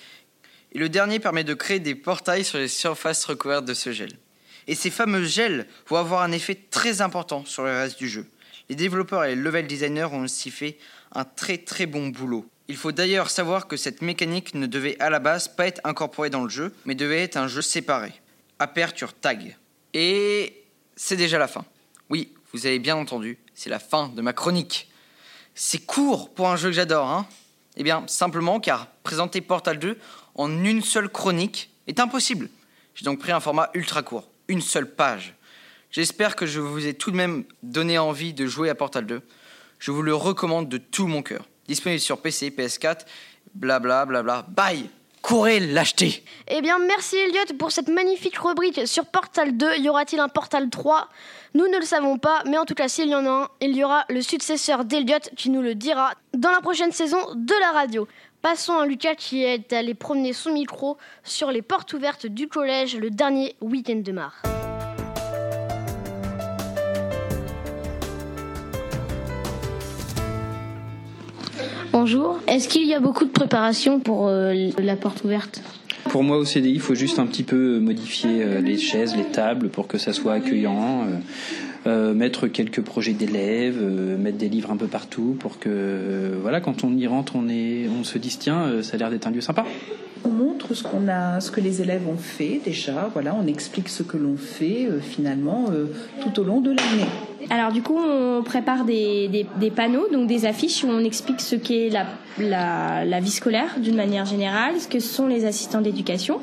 et 0.73 0.79
le 0.79 0.89
dernier 0.89 1.19
permet 1.19 1.43
de 1.43 1.53
créer 1.53 1.79
des 1.79 1.95
portails 1.95 2.45
sur 2.45 2.57
les 2.57 2.67
surfaces 2.67 3.25
recouvertes 3.25 3.65
de 3.65 3.73
ce 3.73 3.91
gel. 3.91 4.11
Et 4.67 4.75
ces 4.75 4.89
fameux 4.89 5.23
gels 5.25 5.67
vont 5.87 5.97
avoir 5.97 6.21
un 6.21 6.31
effet 6.31 6.55
très 6.69 7.01
important 7.01 7.45
sur 7.45 7.63
le 7.63 7.71
reste 7.71 7.97
du 7.97 8.07
jeu. 8.07 8.25
Les 8.69 8.75
développeurs 8.75 9.25
et 9.25 9.35
les 9.35 9.41
level 9.41 9.67
designers 9.67 10.07
ont 10.11 10.23
aussi 10.23 10.51
fait 10.51 10.77
un 11.13 11.25
très 11.25 11.57
très 11.57 11.87
bon 11.87 12.07
boulot. 12.07 12.45
Il 12.67 12.77
faut 12.77 12.93
d'ailleurs 12.93 13.29
savoir 13.29 13.67
que 13.67 13.75
cette 13.75 14.01
mécanique 14.01 14.53
ne 14.53 14.65
devait 14.65 14.97
à 15.01 15.09
la 15.09 15.19
base 15.19 15.49
pas 15.49 15.67
être 15.67 15.81
incorporée 15.83 16.29
dans 16.29 16.43
le 16.43 16.49
jeu, 16.49 16.73
mais 16.85 16.95
devait 16.95 17.21
être 17.21 17.35
un 17.35 17.47
jeu 17.47 17.61
séparé. 17.61 18.13
Aperture 18.59 19.13
tag. 19.13 19.57
Et 19.93 20.63
c'est 20.95 21.17
déjà 21.17 21.37
la 21.37 21.49
fin. 21.49 21.65
Oui, 22.09 22.33
vous 22.53 22.65
avez 22.65 22.79
bien 22.79 22.95
entendu, 22.95 23.37
c'est 23.53 23.69
la 23.69 23.79
fin 23.79 24.09
de 24.09 24.21
ma 24.21 24.33
chronique. 24.33 24.89
C'est 25.55 25.85
court 25.85 26.33
pour 26.33 26.49
un 26.49 26.55
jeu 26.55 26.69
que 26.69 26.75
j'adore, 26.75 27.07
hein 27.07 27.27
Eh 27.77 27.83
bien, 27.83 28.03
simplement 28.07 28.59
car 28.59 28.87
présenter 29.03 29.41
Portal 29.41 29.79
2 29.79 29.97
en 30.35 30.63
une 30.63 30.81
seule 30.81 31.09
chronique 31.09 31.69
est 31.87 31.99
impossible. 31.99 32.49
J'ai 32.95 33.05
donc 33.05 33.19
pris 33.19 33.31
un 33.31 33.39
format 33.39 33.69
ultra 33.73 34.03
court, 34.03 34.29
une 34.47 34.61
seule 34.61 34.89
page. 34.93 35.35
J'espère 35.91 36.35
que 36.35 36.45
je 36.45 36.59
vous 36.59 36.87
ai 36.87 36.93
tout 36.93 37.11
de 37.11 37.17
même 37.17 37.43
donné 37.63 37.97
envie 37.97 38.33
de 38.33 38.45
jouer 38.45 38.69
à 38.69 38.75
Portal 38.75 39.05
2. 39.05 39.21
Je 39.79 39.91
vous 39.91 40.01
le 40.01 40.15
recommande 40.15 40.69
de 40.69 40.77
tout 40.77 41.07
mon 41.07 41.21
cœur. 41.21 41.47
Disponible 41.67 41.99
sur 41.99 42.21
PC, 42.21 42.49
PS4, 42.49 43.05
blabla, 43.55 44.05
blabla. 44.05 44.45
Bye 44.49 44.89
Courez 45.21 45.59
l'acheter 45.59 46.23
Eh 46.47 46.61
bien, 46.61 46.79
merci 46.79 47.15
Elliot 47.15 47.55
pour 47.59 47.71
cette 47.71 47.89
magnifique 47.89 48.37
rubrique 48.37 48.87
sur 48.87 49.05
Portal 49.05 49.55
2. 49.55 49.77
Y 49.77 49.89
aura-t-il 49.89 50.19
un 50.19 50.29
Portal 50.29 50.69
3 50.69 51.07
Nous 51.53 51.67
ne 51.67 51.77
le 51.77 51.85
savons 51.85 52.17
pas, 52.17 52.41
mais 52.45 52.57
en 52.57 52.65
tout 52.65 52.73
cas, 52.73 52.87
s'il 52.87 53.09
y 53.09 53.15
en 53.15 53.25
a 53.25 53.29
un, 53.29 53.47
il 53.61 53.75
y 53.75 53.83
aura 53.83 54.05
le 54.09 54.21
successeur 54.21 54.83
d'Elliot 54.83 55.19
qui 55.37 55.49
nous 55.49 55.61
le 55.61 55.75
dira 55.75 56.13
dans 56.33 56.51
la 56.51 56.61
prochaine 56.61 56.91
saison 56.91 57.19
de 57.35 57.53
la 57.59 57.71
radio. 57.71 58.07
Passons 58.41 58.79
à 58.79 58.85
Lucas 58.87 59.15
qui 59.15 59.43
est 59.43 59.71
allé 59.71 59.93
promener 59.93 60.33
son 60.33 60.51
micro 60.53 60.97
sur 61.23 61.51
les 61.51 61.61
portes 61.61 61.93
ouvertes 61.93 62.25
du 62.25 62.47
collège 62.47 62.95
le 62.95 63.11
dernier 63.11 63.55
week-end 63.61 64.01
de 64.03 64.11
mars. 64.11 64.35
Bonjour. 71.91 72.39
Est-ce 72.47 72.67
qu'il 72.69 72.87
y 72.87 72.93
a 72.93 72.99
beaucoup 72.99 73.25
de 73.25 73.31
préparation 73.31 73.99
pour 73.99 74.27
euh, 74.27 74.53
la 74.81 74.95
porte 74.95 75.23
ouverte? 75.23 75.61
Pour 76.09 76.23
moi, 76.23 76.37
au 76.37 76.45
CDI, 76.45 76.71
il 76.73 76.79
faut 76.79 76.95
juste 76.95 77.19
un 77.19 77.25
petit 77.25 77.43
peu 77.43 77.79
modifier 77.79 78.43
euh, 78.43 78.61
les 78.61 78.77
chaises, 78.77 79.15
les 79.15 79.25
tables 79.25 79.69
pour 79.69 79.87
que 79.87 79.97
ça 79.97 80.13
soit 80.13 80.33
accueillant. 80.33 81.03
euh, 81.07 81.15
euh, 81.87 82.13
mettre 82.13 82.45
quelques 82.47 82.81
projets 82.81 83.13
d'élèves, 83.13 83.79
euh, 83.81 84.15
mettre 84.15 84.37
des 84.37 84.49
livres 84.49 84.69
un 84.69 84.77
peu 84.77 84.85
partout 84.85 85.35
pour 85.39 85.57
que, 85.57 85.67
euh, 85.71 86.35
voilà, 86.39 86.61
quand 86.61 86.83
on 86.83 86.95
y 86.95 87.07
rentre, 87.07 87.35
on, 87.35 87.49
est, 87.49 87.87
on 87.99 88.03
se 88.03 88.19
dise 88.19 88.37
tiens, 88.37 88.61
euh, 88.67 88.83
ça 88.83 88.95
a 88.95 88.97
l'air 88.99 89.09
d'être 89.09 89.25
un 89.25 89.31
lieu 89.31 89.41
sympa. 89.41 89.65
On 90.23 90.29
montre 90.29 90.75
ce 90.75 90.83
qu'on 90.83 91.07
a, 91.07 91.39
ce 91.39 91.49
que 91.49 91.59
les 91.59 91.81
élèves 91.81 92.07
ont 92.07 92.17
fait 92.19 92.61
déjà. 92.63 93.09
Voilà, 93.13 93.35
on 93.35 93.47
explique 93.47 93.89
ce 93.89 94.03
que 94.03 94.17
l'on 94.17 94.37
fait 94.37 94.85
euh, 94.85 94.99
finalement 94.99 95.65
euh, 95.71 95.87
tout 96.21 96.39
au 96.39 96.43
long 96.43 96.61
de 96.61 96.69
l'année. 96.69 97.09
Alors 97.49 97.71
du 97.71 97.81
coup, 97.81 97.97
on 97.97 98.43
prépare 98.43 98.85
des, 98.85 99.27
des- 99.27 99.45
des 99.59 99.71
panneaux, 99.71 100.07
donc 100.11 100.27
des 100.27 100.45
affiches 100.45 100.83
où 100.83 100.87
on 100.87 101.03
explique 101.03 101.41
ce 101.41 101.55
qu'est 101.55 101.89
la, 101.89 102.05
la, 102.39 103.03
la 103.05 103.19
vie 103.19 103.31
scolaire 103.31 103.79
d'une 103.79 103.95
manière 103.95 104.25
générale, 104.25 104.75
ce 104.79 104.87
que 104.87 104.99
sont 104.99 105.27
les 105.27 105.45
assistants 105.45 105.81
d'éducation, 105.81 106.39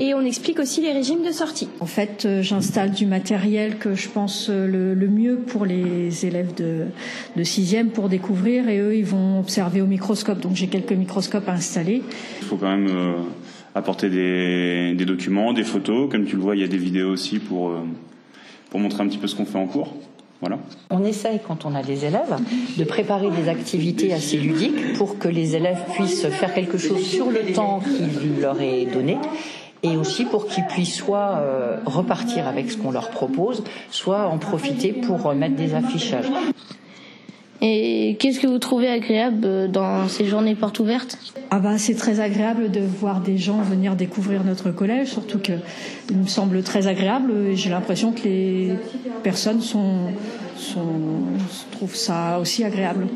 et 0.00 0.14
on 0.14 0.20
explique 0.22 0.58
aussi 0.58 0.80
les 0.80 0.92
régimes 0.92 1.22
de 1.22 1.32
sortie. 1.32 1.68
En 1.80 1.86
fait, 1.86 2.24
euh, 2.26 2.42
j'installe 2.42 2.90
du 2.92 3.06
matériel 3.06 3.78
que 3.78 3.94
je 3.94 4.08
pense 4.08 4.48
euh, 4.50 4.66
le, 4.66 4.94
le 4.94 5.08
mieux 5.08 5.36
pour 5.38 5.64
les 5.64 6.26
élèves 6.26 6.54
de, 6.54 6.84
de 7.36 7.42
sixième 7.44 7.88
pour 7.88 8.08
découvrir 8.08 8.68
et 8.68 8.78
eux, 8.78 8.94
ils 8.96 9.04
vont 9.04 9.40
observer 9.40 9.80
au 9.80 9.86
microscope. 9.86 10.40
Donc 10.40 10.54
j'ai 10.56 10.66
quelques 10.68 10.92
microscopes 10.92 11.48
à 11.48 11.52
installer. 11.52 12.02
Il 12.40 12.46
faut 12.46 12.56
quand 12.56 12.70
même 12.70 12.88
euh, 12.88 13.12
apporter 13.74 14.08
des, 14.10 14.94
des 14.94 15.04
documents, 15.04 15.52
des 15.52 15.64
photos. 15.64 16.10
Comme 16.10 16.26
tu 16.26 16.36
le 16.36 16.42
vois, 16.42 16.54
il 16.56 16.60
y 16.60 16.64
a 16.64 16.68
des 16.68 16.76
vidéos 16.76 17.10
aussi 17.10 17.38
pour, 17.38 17.70
euh, 17.70 17.78
pour 18.70 18.78
montrer 18.80 19.02
un 19.02 19.08
petit 19.08 19.18
peu 19.18 19.26
ce 19.26 19.34
qu'on 19.34 19.46
fait 19.46 19.58
en 19.58 19.66
cours. 19.66 19.94
On 20.90 21.04
essaye, 21.04 21.40
quand 21.46 21.64
on 21.64 21.74
a 21.74 21.82
des 21.82 22.04
élèves, 22.04 22.36
de 22.76 22.84
préparer 22.84 23.30
des 23.30 23.48
activités 23.48 24.12
assez 24.12 24.36
ludiques 24.36 24.94
pour 24.94 25.18
que 25.18 25.28
les 25.28 25.56
élèves 25.56 25.82
puissent 25.94 26.26
faire 26.26 26.54
quelque 26.54 26.78
chose 26.78 27.04
sur 27.04 27.30
le 27.30 27.52
temps 27.52 27.80
qui 27.80 28.40
leur 28.40 28.60
est 28.60 28.86
donné 28.86 29.18
et 29.84 29.96
aussi 29.96 30.24
pour 30.24 30.46
qu'ils 30.46 30.64
puissent 30.64 30.96
soit 30.96 31.38
euh, 31.38 31.76
repartir 31.84 32.48
avec 32.48 32.70
ce 32.70 32.78
qu'on 32.78 32.90
leur 32.90 33.10
propose, 33.10 33.62
soit 33.90 34.26
en 34.26 34.38
profiter 34.38 34.92
pour 34.92 35.26
euh, 35.26 35.34
mettre 35.34 35.56
des 35.56 35.74
affichages. 35.74 36.30
Et 37.66 38.16
qu'est-ce 38.20 38.40
que 38.40 38.46
vous 38.46 38.58
trouvez 38.58 38.88
agréable 38.88 39.40
euh, 39.44 39.68
dans 39.68 40.06
ces 40.06 40.26
journées 40.26 40.54
portes 40.54 40.80
ouvertes? 40.80 41.16
Ah 41.50 41.60
bah, 41.60 41.78
c'est 41.78 41.94
très 41.94 42.20
agréable 42.20 42.70
de 42.70 42.80
voir 42.80 43.22
des 43.22 43.38
gens 43.38 43.62
venir 43.62 43.96
découvrir 43.96 44.44
notre 44.44 44.70
collège, 44.70 45.08
surtout 45.08 45.38
que 45.38 45.52
il 46.10 46.18
me 46.18 46.26
semble 46.26 46.62
très 46.62 46.88
agréable 46.88 47.32
et 47.48 47.56
j'ai 47.56 47.70
l'impression 47.70 48.12
que 48.12 48.24
les 48.24 48.74
personnes 49.22 49.62
sont, 49.62 50.12
sont, 50.56 51.22
trouvent 51.70 51.96
ça 51.96 52.38
aussi 52.38 52.64
agréable. 52.64 53.06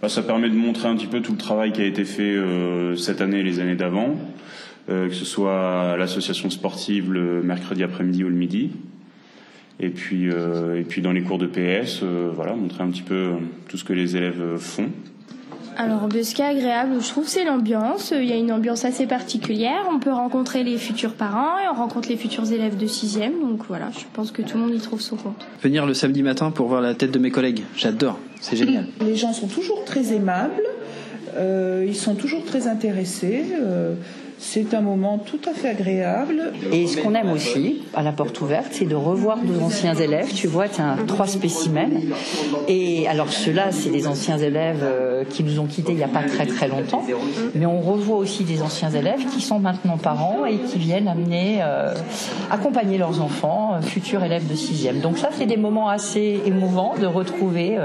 Bah, 0.00 0.08
ça 0.08 0.22
permet 0.22 0.48
de 0.48 0.54
montrer 0.54 0.88
un 0.88 0.96
petit 0.96 1.06
peu 1.06 1.20
tout 1.20 1.32
le 1.32 1.38
travail 1.38 1.72
qui 1.72 1.82
a 1.82 1.86
été 1.86 2.06
fait 2.06 2.22
euh, 2.22 2.96
cette 2.96 3.20
année 3.20 3.40
et 3.40 3.42
les 3.42 3.60
années 3.60 3.76
d'avant, 3.76 4.14
euh, 4.88 5.08
que 5.08 5.14
ce 5.14 5.26
soit 5.26 5.92
à 5.92 5.96
l'association 5.98 6.48
sportive 6.48 7.12
le 7.12 7.42
mercredi 7.42 7.82
après-midi 7.82 8.24
ou 8.24 8.30
le 8.30 8.34
midi. 8.34 8.70
Et 9.80 9.88
puis, 9.88 10.30
euh, 10.30 10.78
et 10.78 10.84
puis 10.84 11.00
dans 11.00 11.12
les 11.12 11.22
cours 11.22 11.38
de 11.38 11.46
PS, 11.46 12.00
euh, 12.02 12.30
voilà, 12.34 12.54
montrer 12.54 12.82
un 12.84 12.90
petit 12.90 13.02
peu 13.02 13.14
euh, 13.14 13.32
tout 13.68 13.78
ce 13.78 13.84
que 13.84 13.94
les 13.94 14.16
élèves 14.16 14.58
font. 14.58 14.90
Alors 15.78 16.06
ce 16.12 16.34
qui 16.34 16.42
est 16.42 16.44
agréable, 16.44 16.96
je 17.00 17.08
trouve, 17.08 17.26
c'est 17.26 17.44
l'ambiance. 17.44 18.12
Il 18.14 18.28
y 18.28 18.32
a 18.32 18.36
une 18.36 18.52
ambiance 18.52 18.84
assez 18.84 19.06
particulière. 19.06 19.86
On 19.90 19.98
peut 19.98 20.12
rencontrer 20.12 20.62
les 20.62 20.76
futurs 20.76 21.14
parents 21.14 21.58
et 21.58 21.68
on 21.72 21.74
rencontre 21.74 22.10
les 22.10 22.18
futurs 22.18 22.52
élèves 22.52 22.76
de 22.76 22.86
sixième. 22.86 23.40
Donc 23.40 23.62
voilà, 23.66 23.88
je 23.98 24.04
pense 24.12 24.30
que 24.30 24.42
tout 24.42 24.58
le 24.58 24.64
monde 24.64 24.74
y 24.74 24.80
trouve 24.80 25.00
son 25.00 25.16
compte. 25.16 25.46
Venir 25.62 25.86
le 25.86 25.94
samedi 25.94 26.22
matin 26.22 26.50
pour 26.50 26.68
voir 26.68 26.82
la 26.82 26.94
tête 26.94 27.12
de 27.12 27.18
mes 27.18 27.30
collègues, 27.30 27.62
j'adore, 27.76 28.18
c'est 28.42 28.56
génial. 28.56 28.88
Les 29.00 29.16
gens 29.16 29.32
sont 29.32 29.46
toujours 29.46 29.82
très 29.86 30.12
aimables, 30.12 30.60
euh, 31.36 31.86
ils 31.88 31.96
sont 31.96 32.14
toujours 32.14 32.44
très 32.44 32.66
intéressés. 32.66 33.44
euh, 33.58 33.94
c'est 34.40 34.72
un 34.72 34.80
moment 34.80 35.18
tout 35.18 35.38
à 35.48 35.52
fait 35.52 35.68
agréable. 35.68 36.52
Et 36.72 36.86
ce 36.86 36.96
qu'on 36.96 37.14
aime 37.14 37.30
aussi 37.30 37.82
à 37.94 38.02
la 38.02 38.10
porte 38.10 38.40
ouverte, 38.40 38.68
c'est 38.70 38.86
de 38.86 38.94
revoir 38.94 39.36
nos 39.44 39.60
anciens 39.60 39.94
élèves. 39.94 40.32
Tu 40.32 40.46
vois, 40.46 40.66
tu 40.66 40.80
as 40.80 40.96
trois 41.06 41.26
spécimens. 41.26 42.00
Et 42.66 43.06
alors 43.06 43.30
ceux-là, 43.30 43.70
c'est 43.70 43.90
des 43.90 44.06
anciens 44.06 44.38
élèves 44.38 44.80
euh, 44.82 45.24
qui 45.24 45.44
nous 45.44 45.60
ont 45.60 45.66
quittés 45.66 45.92
il 45.92 45.98
n'y 45.98 46.04
a 46.04 46.08
pas 46.08 46.22
très 46.22 46.46
très 46.46 46.68
longtemps. 46.68 47.04
Mais 47.54 47.66
on 47.66 47.80
revoit 47.80 48.16
aussi 48.16 48.44
des 48.44 48.62
anciens 48.62 48.90
élèves 48.90 49.26
qui 49.30 49.42
sont 49.42 49.58
maintenant 49.58 49.98
parents 49.98 50.46
et 50.46 50.56
qui 50.56 50.78
viennent 50.78 51.08
amener, 51.08 51.58
euh, 51.62 51.94
accompagner 52.50 52.96
leurs 52.96 53.20
enfants, 53.20 53.74
euh, 53.74 53.82
futurs 53.82 54.24
élèves 54.24 54.48
de 54.50 54.54
sixième. 54.54 55.00
Donc 55.00 55.18
ça, 55.18 55.28
c'est 55.36 55.46
des 55.46 55.58
moments 55.58 55.90
assez 55.90 56.40
émouvants 56.46 56.94
de 56.98 57.06
retrouver. 57.06 57.76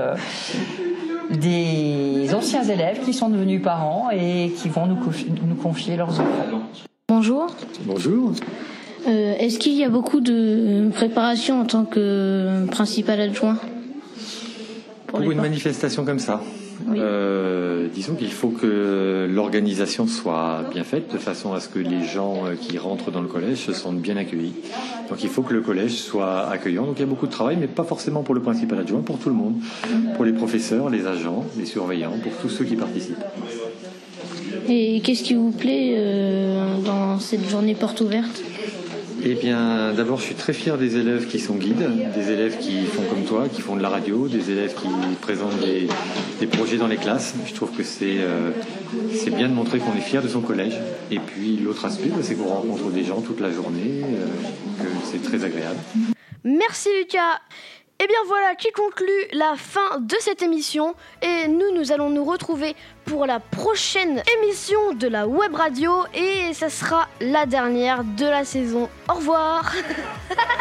Des 1.31 2.33
anciens 2.33 2.63
élèves 2.63 3.03
qui 3.03 3.13
sont 3.13 3.29
devenus 3.29 3.61
parents 3.61 4.09
et 4.11 4.51
qui 4.55 4.69
vont 4.69 4.85
nous 4.85 4.95
confier, 4.95 5.31
nous 5.45 5.55
confier 5.55 5.97
leurs 5.97 6.19
enfants. 6.19 6.61
Bonjour. 7.07 7.47
Bonjour. 7.85 8.33
Euh, 9.07 9.35
Est-ce 9.37 9.59
qu'il 9.59 9.73
y 9.73 9.83
a 9.83 9.89
beaucoup 9.89 10.19
de 10.19 10.89
préparation 10.93 11.61
en 11.61 11.65
tant 11.65 11.85
que 11.85 12.65
principal 12.71 13.21
adjoint 13.21 13.57
Pour 15.07 15.21
une 15.21 15.39
manifestation 15.39 16.05
comme 16.05 16.19
ça, 16.19 16.41
Oui. 16.87 16.99
euh, 16.99 17.87
disons 17.93 18.15
qu'il 18.15 18.31
faut 18.31 18.49
que 18.49 19.27
l'organisation 19.31 20.07
soit 20.07 20.63
bien 20.71 20.83
faite 20.83 21.11
de 21.13 21.17
façon 21.17 21.53
à 21.53 21.59
ce 21.59 21.69
que 21.69 21.79
les 21.79 22.03
gens 22.03 22.45
euh, 22.45 22.55
qui 22.59 22.77
rentrent 22.77 23.11
dans 23.11 23.21
le 23.21 23.27
collège 23.27 23.59
se 23.59 23.73
sentent 23.73 23.99
bien 23.99 24.17
accueillis. 24.17 24.53
Donc 25.09 25.23
il 25.23 25.29
faut 25.29 25.41
que 25.41 25.53
le 25.53 25.61
collège 25.61 25.93
soit 25.93 26.47
accueillant. 26.49 26.85
Donc 26.85 26.95
il 26.97 27.01
y 27.01 27.03
a 27.03 27.07
beaucoup 27.07 27.27
de 27.27 27.31
travail, 27.31 27.57
mais 27.59 27.67
pas 27.67 27.83
forcément 27.83 28.23
pour 28.23 28.35
le 28.35 28.41
principal 28.41 28.79
adjoint, 28.79 29.01
pour 29.01 29.19
tout 29.19 29.29
le 29.29 29.35
monde, 29.35 29.55
pour 30.15 30.25
les 30.25 30.33
professeurs, 30.33 30.89
les 30.89 31.07
agents, 31.07 31.45
les 31.57 31.65
surveillants, 31.65 32.17
pour 32.21 32.33
tous 32.41 32.49
ceux 32.49 32.65
qui 32.65 32.75
participent. 32.75 33.23
Et 34.67 35.01
qu'est-ce 35.01 35.23
qui 35.23 35.35
vous 35.35 35.51
plaît 35.51 35.93
euh, 35.95 36.77
dans 36.83 37.19
cette 37.19 37.47
journée 37.49 37.75
porte 37.75 38.01
ouverte? 38.01 38.41
Eh 39.27 39.33
bien, 39.33 39.91
d'abord, 39.91 40.19
je 40.19 40.25
suis 40.25 40.35
très 40.35 40.53
fier 40.53 40.77
des 40.77 40.97
élèves 40.97 41.25
qui 41.25 41.39
sont 41.39 41.55
guides, 41.55 41.89
des 42.13 42.29
élèves 42.29 42.59
qui 42.59 42.85
font 42.85 43.01
comme 43.09 43.23
toi, 43.23 43.49
qui 43.49 43.61
font 43.61 43.75
de 43.75 43.81
la 43.81 43.89
radio, 43.89 44.27
des 44.27 44.51
élèves 44.51 44.75
qui 44.75 44.87
présentent 45.19 45.59
des, 45.61 45.87
des 46.39 46.45
projets 46.45 46.77
dans 46.77 46.85
les 46.85 46.97
classes. 46.97 47.33
Je 47.47 47.53
trouve 47.55 47.71
que 47.71 47.81
c'est 47.81 48.17
euh, 48.19 48.51
c'est 49.15 49.31
bien 49.31 49.49
de 49.49 49.53
montrer 49.55 49.79
qu'on 49.79 49.95
est 49.95 50.01
fier 50.01 50.21
de 50.21 50.27
son 50.27 50.41
collège. 50.41 50.75
Et 51.09 51.17
puis, 51.17 51.57
l'autre 51.57 51.85
aspect, 51.85 52.09
bah, 52.09 52.17
c'est 52.21 52.35
qu'on 52.35 52.49
rencontre 52.49 52.91
des 52.91 53.03
gens 53.03 53.19
toute 53.19 53.39
la 53.39 53.51
journée, 53.51 54.03
euh, 54.03 54.83
que 54.83 54.89
c'est 55.11 55.23
très 55.23 55.43
agréable. 55.43 55.79
Merci 56.43 56.89
Lucas. 56.99 57.41
Et 57.97 58.07
bien 58.07 58.17
voilà 58.27 58.55
qui 58.55 58.71
conclut 58.71 59.25
la 59.31 59.55
fin 59.55 59.99
de 60.01 60.15
cette 60.19 60.41
émission. 60.41 60.95
Et 61.21 61.47
nous 61.47 61.71
nous 61.73 61.93
allons 61.93 62.09
nous 62.09 62.25
retrouver 62.25 62.75
pour 63.05 63.25
la 63.25 63.39
prochaine 63.39 64.21
émission 64.37 64.93
de 64.93 65.07
la 65.07 65.27
web 65.27 65.55
radio. 65.55 66.05
Et 66.13 66.53
ça 66.53 66.69
sera 66.69 67.07
la 67.21 67.45
dernière 67.45 68.03
de 68.03 68.25
la 68.25 68.43
saison. 68.43 68.89
Au 69.09 69.13
revoir 69.13 69.73